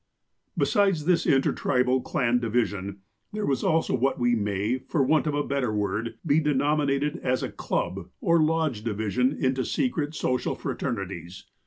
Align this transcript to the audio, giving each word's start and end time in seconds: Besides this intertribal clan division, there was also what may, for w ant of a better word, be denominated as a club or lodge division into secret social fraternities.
Besides 0.57 1.05
this 1.05 1.27
intertribal 1.27 2.01
clan 2.01 2.39
division, 2.39 3.01
there 3.33 3.45
was 3.45 3.63
also 3.63 3.95
what 3.95 4.19
may, 4.19 4.79
for 4.79 5.01
w 5.01 5.17
ant 5.17 5.27
of 5.27 5.35
a 5.35 5.43
better 5.43 5.71
word, 5.71 6.17
be 6.25 6.39
denominated 6.39 7.17
as 7.17 7.43
a 7.43 7.51
club 7.51 8.09
or 8.19 8.41
lodge 8.41 8.83
division 8.83 9.31
into 9.31 9.63
secret 9.63 10.15
social 10.15 10.55
fraternities. 10.55 11.45